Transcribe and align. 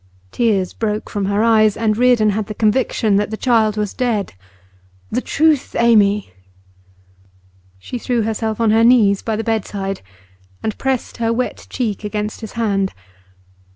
Tears 0.31 0.73
broke 0.73 1.11
from 1.11 1.25
her 1.25 1.43
eyes, 1.43 1.77
and 1.77 1.95
Reardon 1.95 2.31
had 2.31 2.47
the 2.47 2.55
conviction 2.55 3.17
that 3.17 3.29
the 3.29 3.37
child 3.37 3.77
was 3.77 3.93
dead. 3.93 4.33
'The 5.11 5.21
truth, 5.21 5.75
Amy!' 5.77 6.33
She 7.77 7.99
threw 7.99 8.23
herself 8.23 8.59
on 8.59 8.71
her 8.71 8.83
knees 8.83 9.21
by 9.21 9.35
the 9.35 9.43
bedside, 9.43 10.01
and 10.63 10.75
pressed 10.79 11.17
her 11.17 11.31
wet 11.31 11.67
cheek 11.69 12.03
against 12.03 12.41
his 12.41 12.53
hand. 12.53 12.95